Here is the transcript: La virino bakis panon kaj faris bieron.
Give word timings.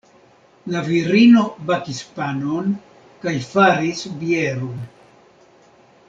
La 0.75 0.79
virino 0.85 1.41
bakis 1.71 1.99
panon 2.15 2.71
kaj 3.25 3.33
faris 3.51 4.01
bieron. 4.23 4.81